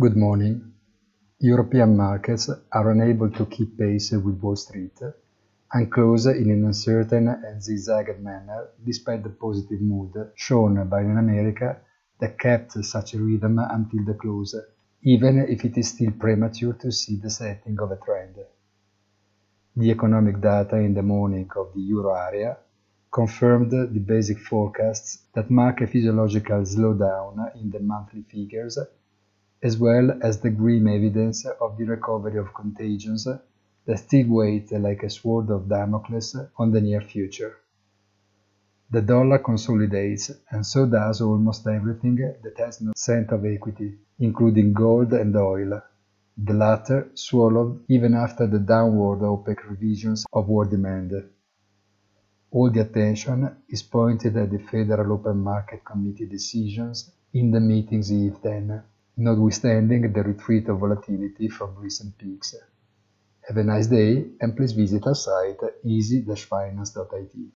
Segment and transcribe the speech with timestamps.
[0.00, 0.74] Good morning.
[1.40, 4.96] European markets are unable to keep pace with Wall Street
[5.72, 11.18] and close in an uncertain and zigzagged manner despite the positive mood shown by an
[11.18, 11.80] America
[12.20, 14.54] that kept such a rhythm until the close,
[15.02, 18.36] even if it is still premature to see the setting of a trend.
[19.74, 22.56] The economic data in the morning of the euro area
[23.10, 28.78] confirmed the basic forecasts that mark a physiological slowdown in the monthly figures,
[29.62, 33.26] as well as the grim evidence of the recovery of contagions
[33.86, 37.56] that still wait like a sword of Damocles on the near future.
[38.90, 44.72] The dollar consolidates, and so does almost everything that has no scent of equity, including
[44.72, 45.82] gold and oil,
[46.36, 51.12] the latter swallowed even after the downward OPEC revisions of world demand.
[52.50, 58.10] All the attention is pointed at the Federal Open Market Committee decisions in the meeting's
[58.10, 58.82] eve then,
[59.18, 62.54] notwithstanding the retreat of volatility from recent peaks.
[63.48, 67.52] Have a nice day and please visit our site easy-finance.it.